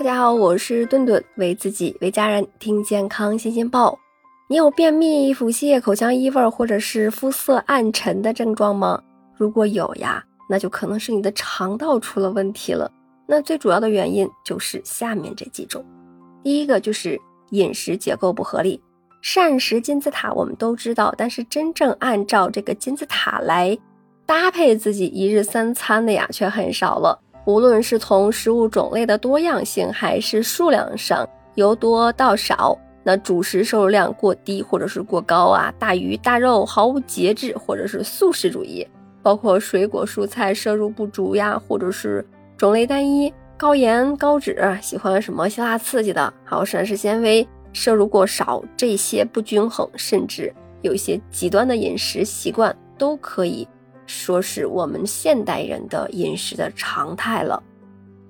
[0.00, 3.98] 大家好，我是顿顿，为自己为家人听健康新鲜报。
[4.48, 9.02] 你有便秘、腹泻、口腔异味或者是肤色暗沉的症状吗？
[9.36, 12.90] 如果有呀，那就可能是你的肠道出了问题了。
[13.26, 15.84] 那最主要的原因就是下面这几种。
[16.42, 18.82] 第一个就是饮食结构不合理。
[19.20, 23.76] 膳食金字塔我们都知道，但是真正按照这个金字塔来
[24.24, 27.20] 搭配自己一日三餐的呀，却很少了。
[27.50, 38.86] 无论是从食物种类的多样性，还是数量上由多到少，那主食摄入量过低或者是过高啊，大鱼大肉毫无节制，或者是素食主义，
[39.22, 42.24] 包括水果蔬菜摄入不足呀，或者是
[42.56, 53.66] 种类单一、高盐高脂，喜欢什么辛辣刺激的，还有膳食纤维摄入过少，这些不均衡，甚至有一些极端的饮食习惯，都可以。
[54.06, 57.62] 说是我们现代人的饮食的常态了。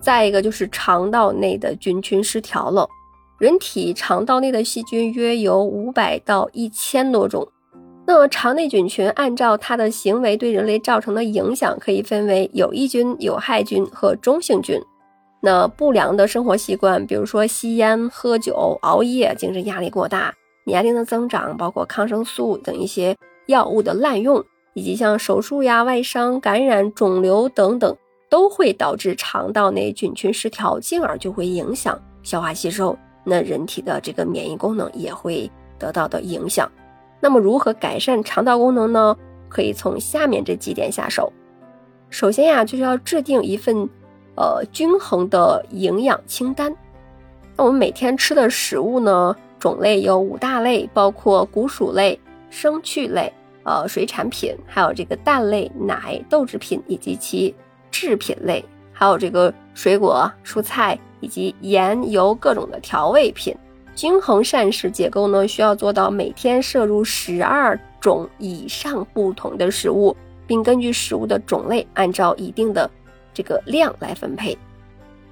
[0.00, 2.88] 再一个就是肠道内的菌群失调了。
[3.38, 7.46] 人体肠道内的细菌约有五百到一千多种。
[8.06, 14.80] 那么肠内菌群按照它的行为对人类造成的影响，可以分为有益菌、有害菌和中性菌。
[15.42, 20.34] 那不良的生活习惯，比如说吸烟、喝酒、熬夜、精神压力过大、
[20.66, 24.44] 年龄的增长，包括抗生素等一些药物的滥用。
[24.74, 27.96] 以及像手术呀、外伤、感染、肿瘤等等，
[28.28, 32.96] 都会导致肠道内菌群失调，进而就会影响消化吸收。
[33.24, 36.70] 那人体的这个免疫功能也会得到的影响。
[37.20, 39.16] 那么如何改善肠道功能呢？
[39.48, 41.32] 可以从下面这几点下手。
[42.08, 43.88] 首先呀，就是要制定一份
[44.36, 46.74] 呃均衡的营养清单。
[47.56, 53.32] 那我们每天吃的食物呢，种类有五大类，包括谷薯类、生趣类。
[53.62, 57.54] 呃，水产品，还有这个蛋类、奶、豆制品以及其
[57.90, 63.54] 制品类，还有这个水果、蔬菜以及盐、油各种的调味品。
[63.94, 70.16] 均衡膳食结构呢，需要做到每天摄入十二种以上不同的食物，
[70.46, 72.90] 并根据食物的种类，按照一定的
[73.34, 74.56] 这个量来分配。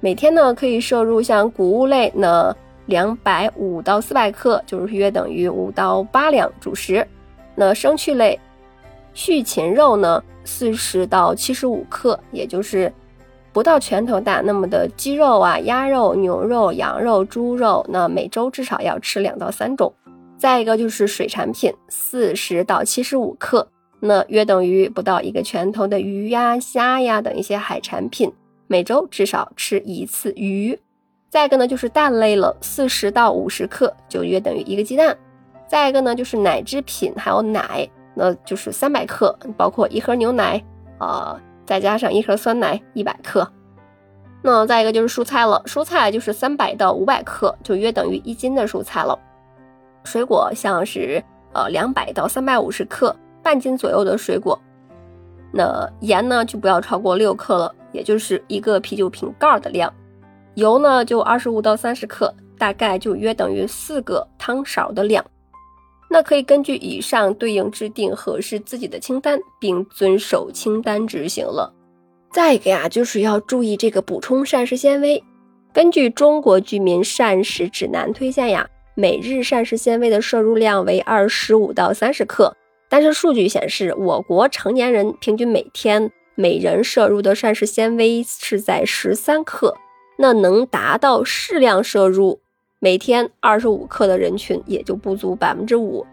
[0.00, 7.06] 每天呢，可以摄入像谷物类呢，两百五到四百克，就是约等于五到八两主食。
[7.54, 8.38] 那生趣类，
[9.14, 12.92] 畜禽肉呢，四十到七十五克，也就是
[13.52, 19.92] 不到拳头大那么的鸡肉啊、鸭肉、牛肉、羊肉、猪肉，那每周至少要吃两到三种。
[20.36, 23.68] 再一个就是水产品，四十到七十五克，
[24.00, 28.32] 那约等于不到一个拳头的鱼呀、虾呀等一些海产品，
[28.66, 30.78] 每周至少吃一次鱼。
[31.30, 35.16] 再一个呢就是蛋类了，四十到五十克，就约等于一个鸡蛋。
[35.66, 40.62] 再一个呢，就是奶制品，还有奶，那就是三百克，包括一盒牛奶，
[40.98, 43.50] 啊，再加上一盒酸奶一百克。
[44.42, 49.18] 那再一个就是蔬菜了，蔬菜就是三百到五百克，就约等于一斤的蔬菜了。
[50.04, 51.22] 水果像是
[51.54, 54.60] 呃两百到三百五十克，半斤左右的水果。
[55.50, 59.90] 那盐呢就不要超过六克了，也就是一个啤酒瓶盖的量。
[60.56, 65.24] 油呢就二十五到三十克，大概就约等于四个汤勺的量。
[66.14, 71.74] 那可以根据以上对应制定合适自己的清单，并遵守清单执行了。
[72.32, 75.20] 再一个呀，就是要注意这个补充膳食纤维。
[75.72, 78.64] 根据中国居民膳食指南推荐呀，
[78.94, 82.56] 每日膳食纤维的摄入量为二十五到三十克。
[82.88, 89.76] 但是数据显示，我国成年人平均每天每人摄入的膳食纤维是在十三克。
[90.18, 92.38] 那能达到适量摄入。
[92.84, 96.04] 每天二十五克的人群也就不足百分之五，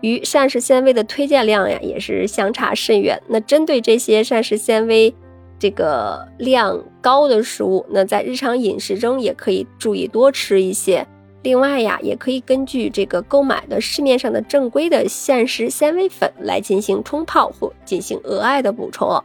[0.00, 3.22] 与膳食纤维的推荐量呀也是相差甚远。
[3.28, 5.14] 那针对这些膳食纤维
[5.58, 11.06] 这个量高的食物，那在日常饮食中也可以注意多吃一些。
[11.42, 19.22] 另外呀，也可以根据这个购买的市面上的正规的膳食纤维粉来进行冲泡或进行额外的补充。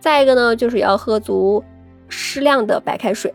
[0.00, 1.62] 再一个呢，就是要喝足
[2.08, 3.34] 适量的白开水。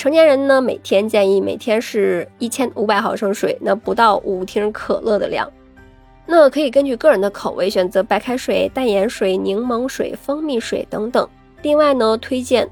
[0.00, 5.46] 成年人呢，每天建议每天是一千五百毫升水，那不到五听可乐的量。
[6.24, 11.28] 那可以根据个人的口味选择白开水、淡盐水、柠檬水、蜂蜜水等等。
[11.60, 12.66] 另外呢，推荐，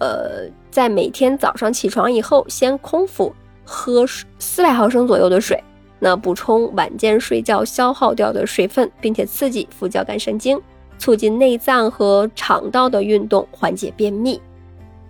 [0.00, 3.34] 呃，在每天早上起床以后，先空腹
[3.64, 4.04] 喝
[4.38, 5.58] 四百毫升左右的水，
[5.98, 10.60] 那补充晚间睡觉消耗掉的水分，并且刺激副交感神经，
[10.98, 14.38] 促进内脏和肠道的运动，缓解便秘。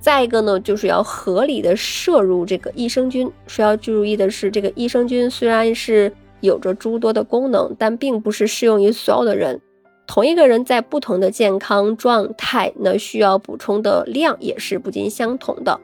[0.07, 3.29] 再一个呢，就是要合理的摄入这个益生菌。
[3.49, 6.13] 需要注意的是，这个益生菌虽然是
[6.43, 9.61] 有着诸多的功能，但并不是适用于所有的人。
[10.07, 15.81] 同一个人在不同的健康状态，那需要补充的量也是不尽相同的。